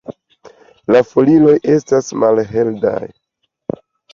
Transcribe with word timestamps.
La 0.95 1.01
folioj 1.09 1.53
estas 1.75 2.09
malhelverdaj. 2.25 2.99